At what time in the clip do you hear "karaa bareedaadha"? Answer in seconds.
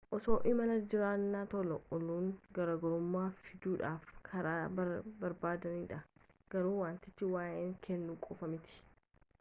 4.29-6.01